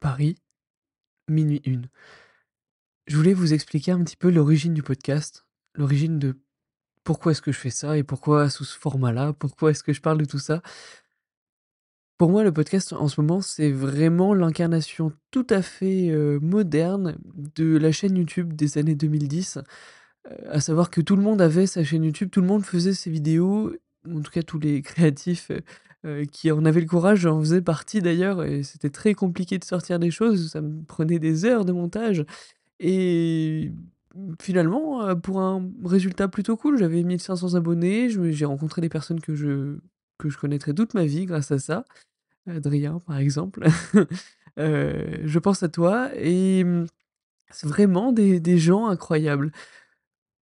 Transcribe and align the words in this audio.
Paris, 0.00 0.36
minuit 1.28 1.62
une. 1.64 1.88
Je 3.06 3.16
voulais 3.16 3.34
vous 3.34 3.52
expliquer 3.52 3.92
un 3.92 4.02
petit 4.02 4.16
peu 4.16 4.30
l'origine 4.30 4.74
du 4.74 4.82
podcast, 4.82 5.46
l'origine 5.74 6.18
de 6.18 6.38
pourquoi 7.04 7.32
est-ce 7.32 7.42
que 7.42 7.52
je 7.52 7.58
fais 7.58 7.70
ça 7.70 7.96
et 7.96 8.02
pourquoi 8.02 8.50
sous 8.50 8.64
ce 8.64 8.78
format-là, 8.78 9.32
pourquoi 9.32 9.70
est-ce 9.70 9.82
que 9.82 9.92
je 9.92 10.00
parle 10.00 10.18
de 10.18 10.24
tout 10.24 10.38
ça. 10.38 10.62
Pour 12.18 12.30
moi, 12.30 12.44
le 12.44 12.52
podcast 12.52 12.92
en 12.92 13.08
ce 13.08 13.20
moment, 13.20 13.40
c'est 13.40 13.72
vraiment 13.72 14.34
l'incarnation 14.34 15.12
tout 15.30 15.46
à 15.48 15.62
fait 15.62 16.10
euh, 16.10 16.38
moderne 16.40 17.16
de 17.24 17.78
la 17.78 17.92
chaîne 17.92 18.16
YouTube 18.16 18.52
des 18.52 18.76
années 18.76 18.94
2010. 18.94 19.58
Euh, 20.26 20.34
à 20.50 20.60
savoir 20.60 20.90
que 20.90 21.00
tout 21.00 21.16
le 21.16 21.22
monde 21.22 21.40
avait 21.40 21.66
sa 21.66 21.82
chaîne 21.82 22.04
YouTube, 22.04 22.28
tout 22.30 22.42
le 22.42 22.46
monde 22.46 22.64
faisait 22.64 22.92
ses 22.92 23.10
vidéos, 23.10 23.74
en 24.08 24.20
tout 24.22 24.30
cas 24.30 24.42
tous 24.42 24.58
les 24.58 24.82
créatifs 24.82 25.50
euh, 25.50 25.60
euh, 26.06 26.24
qui 26.24 26.50
en 26.52 26.64
avaient 26.64 26.80
le 26.80 26.86
courage, 26.86 27.20
j'en 27.20 27.40
faisais 27.40 27.60
partie 27.62 28.00
d'ailleurs, 28.00 28.42
et 28.44 28.62
c'était 28.62 28.90
très 28.90 29.14
compliqué 29.14 29.58
de 29.58 29.64
sortir 29.64 29.98
des 29.98 30.10
choses, 30.10 30.50
ça 30.50 30.60
me 30.62 30.82
prenait 30.84 31.18
des 31.18 31.44
heures 31.44 31.64
de 31.64 31.72
montage. 31.72 32.24
Et 32.80 33.72
finalement, 34.42 35.08
heu, 35.08 35.18
pour 35.20 35.40
un 35.40 35.70
résultat 35.84 36.28
plutôt 36.28 36.56
cool, 36.56 36.78
j'avais 36.78 37.00
1 37.00 37.18
500 37.18 37.54
abonnés, 37.54 38.08
j'ai 38.10 38.44
rencontré 38.46 38.80
des 38.82 38.88
personnes 38.90 39.20
que 39.20 39.34
je 39.34 39.78
que 40.18 40.28
je 40.30 40.38
connaîtrai 40.38 40.74
toute 40.74 40.94
ma 40.94 41.06
vie 41.06 41.26
grâce 41.26 41.50
à 41.52 41.58
ça. 41.58 41.84
Adrien, 42.48 42.98
par 43.06 43.18
exemple. 43.18 43.66
Je 44.58 45.38
pense 45.38 45.62
à 45.62 45.68
toi 45.70 46.10
et 46.16 46.64
mmh, 46.64 46.86
c'est 47.50 47.66
vraiment 47.68 48.12
des 48.12 48.58
gens 48.58 48.86
incroyables. 48.88 49.52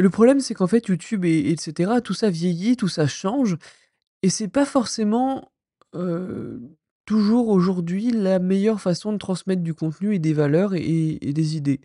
Le 0.00 0.08
problème, 0.10 0.40
c'est 0.40 0.54
qu'en 0.54 0.66
fait, 0.66 0.88
YouTube 0.88 1.24
et 1.24 1.50
et 1.50 1.56
tout 2.02 2.14
ça 2.14 2.30
vieillit, 2.30 2.76
tout 2.76 2.88
ça 2.88 3.06
change 3.06 3.56
et 4.22 4.30
c'est 4.30 4.48
pas 4.48 4.64
forcément, 4.64 5.50
toujours 7.06 7.48
aujourd'hui 7.48 8.10
la 8.10 8.38
meilleure 8.38 8.80
façon 8.80 9.12
de 9.12 9.18
transmettre 9.18 9.62
du 9.62 9.74
contenu 9.74 10.14
et 10.14 10.18
des 10.18 10.32
valeurs 10.32 10.74
et 10.74 11.18
des 11.20 11.56
idées. 11.56 11.80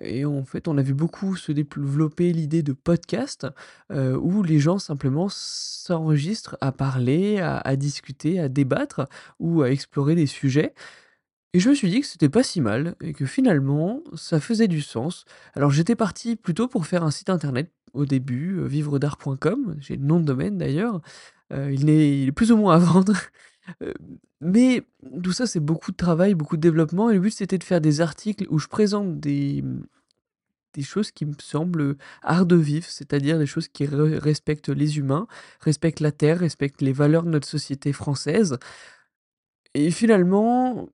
Et 0.00 0.24
en 0.24 0.44
fait, 0.44 0.68
on 0.68 0.78
a 0.78 0.82
vu 0.82 0.94
beaucoup 0.94 1.36
se 1.36 1.52
développer 1.52 2.32
l'idée 2.32 2.62
de 2.62 2.72
podcast, 2.72 3.46
où 3.90 4.42
les 4.42 4.58
gens 4.58 4.78
simplement 4.78 5.28
s'enregistrent 5.28 6.56
à 6.60 6.72
parler, 6.72 7.40
à 7.40 7.76
discuter, 7.76 8.38
à 8.38 8.48
débattre 8.48 9.06
ou 9.38 9.62
à 9.62 9.70
explorer 9.70 10.14
des 10.14 10.26
sujets. 10.26 10.74
Et 11.52 11.58
je 11.58 11.68
me 11.68 11.74
suis 11.74 11.90
dit 11.90 12.00
que 12.00 12.06
c'était 12.06 12.28
pas 12.28 12.44
si 12.44 12.60
mal 12.60 12.94
et 13.00 13.12
que 13.12 13.26
finalement, 13.26 14.02
ça 14.14 14.38
faisait 14.38 14.68
du 14.68 14.80
sens. 14.80 15.24
Alors 15.54 15.70
j'étais 15.70 15.96
parti 15.96 16.36
plutôt 16.36 16.68
pour 16.68 16.86
faire 16.86 17.02
un 17.02 17.10
site 17.10 17.30
internet 17.30 17.72
au 17.92 18.06
début, 18.06 18.58
heu, 18.58 18.66
vivredart.com, 18.66 19.76
j'ai 19.80 19.96
le 19.96 20.04
nom 20.04 20.20
de 20.20 20.24
domaine 20.24 20.58
d'ailleurs. 20.58 21.00
Heu, 21.52 21.72
il 21.72 21.90
est 21.90 22.32
plus 22.32 22.52
ou 22.52 22.56
moins 22.56 22.76
à 22.76 22.78
vendre. 22.78 23.14
Heu, 23.82 23.94
mais 24.40 24.84
tout 25.22 25.32
ça, 25.32 25.46
c'est 25.46 25.60
beaucoup 25.60 25.90
de 25.92 25.96
travail, 25.96 26.34
beaucoup 26.34 26.56
de 26.56 26.62
développement 26.62 27.10
et 27.10 27.14
le 27.14 27.20
but, 27.20 27.32
c'était 27.32 27.58
de 27.58 27.64
faire 27.64 27.80
des 27.80 28.00
articles 28.00 28.46
où 28.50 28.58
je 28.58 28.68
présente 28.68 29.18
des, 29.20 29.64
choses 30.82 31.10
qui 31.10 31.26
me 31.26 31.34
semblent, 31.40 31.96
art 32.22 32.46
de 32.46 32.56
vivre, 32.56 32.86
c'est-à-dire 32.88 33.38
des 33.38 33.46
choses 33.46 33.68
qui 33.68 33.86
re 33.86 34.20
respectent 34.22 34.68
les 34.68 34.98
humains, 34.98 35.26
respectent 35.60 36.00
la 36.00 36.12
terre, 36.12 36.38
respectent 36.38 36.82
les 36.82 36.92
valeurs 36.92 37.24
de 37.24 37.30
notre 37.30 37.48
société 37.48 37.92
française 37.92 38.58
et 39.74 39.90
finalement, 39.90 40.88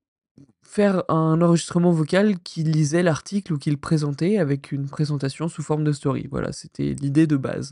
faire 0.67 1.03
un 1.09 1.41
enregistrement 1.41 1.91
vocal 1.91 2.39
qui 2.39 2.63
lisait 2.63 3.01
l'article 3.03 3.53
ou 3.53 3.57
qui 3.57 3.71
le 3.71 3.77
présentait 3.77 4.37
avec 4.37 4.71
une 4.71 4.89
présentation 4.89 5.47
sous 5.47 5.63
forme 5.63 5.83
de 5.83 5.93
story. 5.93 6.27
Voilà, 6.29 6.51
c'était 6.51 6.93
l'idée 6.93 7.25
de 7.25 7.37
base. 7.37 7.71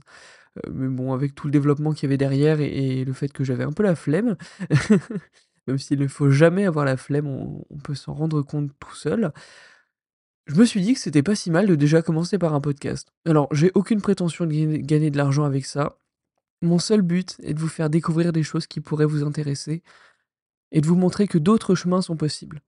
Heu, 0.58 0.72
mais 0.74 0.88
bon, 0.88 1.14
avec 1.14 1.36
tout 1.36 1.48
le 1.48 1.52
développement 1.52 1.94
qu'il 1.94 2.04
y 2.04 2.08
avait 2.08 2.18
derrière 2.18 2.62
et 2.62 3.04
le 3.06 3.14
fait 3.14 3.32
que 3.34 3.44
j'avais 3.44 3.66
un 3.66 3.74
peu 3.74 3.84
la 3.84 3.96
flemme, 3.96 4.38
même 5.68 5.78
s'il 5.78 6.00
ne 6.00 6.08
faut 6.08 6.30
jamais 6.30 6.66
avoir 6.66 6.86
la 6.86 6.98
flemme, 6.98 7.28
on 7.28 7.66
on 7.70 7.78
peut 7.78 7.96
s'en 7.96 8.14
rendre 8.14 8.42
compte 8.42 8.72
tout 8.80 8.96
seul. 8.96 9.32
Je 10.48 10.56
me 10.56 10.66
suis 10.66 10.82
dit 10.82 10.94
que 10.94 11.00
c'était 11.00 11.24
pas 11.24 11.36
si 11.36 11.52
mal 11.52 11.68
de 11.68 11.76
déjà 11.76 12.02
commencer 12.02 12.38
par 12.38 12.54
un 12.54 12.62
podcast. 12.62 13.12
Alors, 13.26 13.48
j'ai 13.52 13.72
aucune 13.76 14.02
prétention 14.02 14.46
de 14.46 14.78
gagner 14.78 15.12
de 15.12 15.18
l'argent 15.18 15.44
avec 15.44 15.66
ça. 15.66 15.98
Mon 16.62 16.80
seul 16.80 17.02
but 17.02 17.36
est 17.44 17.54
de 17.54 17.60
vous 17.60 17.68
faire 17.68 17.90
découvrir 17.90 18.32
des 18.32 18.44
choses 18.44 18.68
qui 18.68 18.80
pourraient 18.80 19.06
vous 19.06 19.24
intéresser 19.24 19.84
et 20.72 20.82
de 20.82 20.88
vous 20.88 20.96
montrer 20.96 21.28
que 21.28 21.38
d'autres 21.38 21.76
chemins 21.76 22.02
sont 22.02 22.16
possibles. 22.18 22.62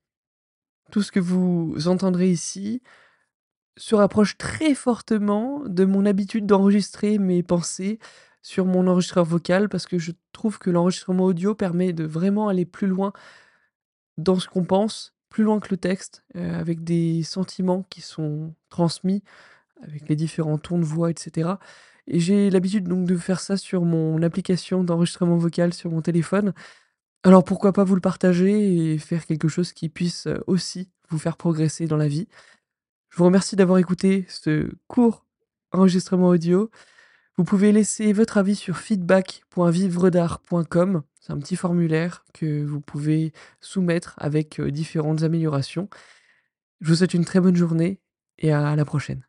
Tout 0.91 1.01
ce 1.01 1.11
que 1.11 1.19
vous 1.19 1.75
entendrez 1.87 2.29
ici 2.31 2.81
se 3.77 3.95
rapproche 3.95 4.37
très 4.37 4.73
fortement 4.75 5.61
de 5.65 5.85
mon 5.85 6.05
habitude 6.05 6.45
d'enregistrer 6.45 7.19
mes 7.19 7.43
pensées 7.43 7.99
sur 8.41 8.65
mon 8.65 8.87
enregistreur 8.87 9.25
vocal 9.25 9.69
parce 9.69 9.85
que 9.87 9.99
je 9.99 10.11
trouve 10.31 10.59
que 10.59 10.69
l'enregistrement 10.69 11.25
audio 11.25 11.55
permet 11.55 11.93
de 11.93 12.05
vraiment 12.05 12.47
aller 12.49 12.65
plus 12.65 12.87
loin 12.87 13.13
dans 14.17 14.39
ce 14.39 14.47
qu'on 14.47 14.63
pense, 14.63 15.13
plus 15.29 15.43
loin 15.43 15.59
que 15.59 15.67
le 15.69 15.77
texte, 15.77 16.23
heu, 16.35 16.53
avec 16.55 16.83
des 16.83 17.23
sentiments 17.23 17.83
qui 17.89 18.01
sont 18.01 18.53
transmis, 18.69 19.23
avec 19.83 20.09
les 20.09 20.15
différents 20.15 20.57
tons 20.57 20.79
de 20.79 20.85
voix 20.85 21.11
et 21.11 21.15
cetera 21.17 21.59
et 22.07 22.19
j'ai 22.19 22.49
l'habitude 22.49 22.85
donc 22.87 23.05
de 23.07 23.17
faire 23.17 23.39
ça 23.39 23.57
sur 23.57 23.83
mon 23.83 24.21
application 24.23 24.83
d'enregistrement 24.83 25.37
vocal 25.37 25.73
sur 25.73 25.91
mon 25.91 26.01
téléphone. 26.01 26.53
Alors 27.27 27.43
pourquoi 27.43 27.73
pas 27.73 27.83
vous 27.83 27.95
le 27.95 27.99
partager 27.99 28.93
et 28.93 28.97
faire 28.97 29.25
quelque 29.25 29.49
chose 29.49 29.73
qui 29.73 29.89
puisse, 29.89 30.27
heu, 30.27 30.41
aussi 30.47 30.87
vous 31.09 31.19
faire 31.19 31.35
progresser 31.35 31.85
dans 31.85 31.97
la 31.97 32.07
vie? 32.07 32.29
Je 33.09 33.17
vous 33.17 33.25
remercie 33.25 33.57
d'avoir 33.57 33.79
écouté 33.79 34.25
ce 34.29 34.71
court 34.87 35.25
enregistrement 35.73 36.29
audio. 36.29 36.71
Vous 37.37 37.43
pouvez 37.43 37.73
laisser 37.73 38.13
votre 38.13 38.37
avis 38.37 38.55
sur 38.55 38.77
feedback.vivredart.com. 38.77 41.03
C'est 41.19 41.33
un 41.33 41.39
petit 41.39 41.57
formulaire 41.57 42.23
que 42.33 42.63
vous 42.63 42.79
pouvez 42.79 43.33
soumettre 43.59 44.15
avec, 44.19 44.61
heu, 44.61 44.71
différentes 44.71 45.23
améliorations. 45.23 45.89
Je 46.79 46.87
vous 46.87 46.95
souhaite 46.95 47.13
une 47.13 47.25
très 47.25 47.41
bonne 47.41 47.57
journée 47.57 47.99
et 48.37 48.53
à 48.53 48.73
la 48.73 48.85
prochaine. 48.85 49.25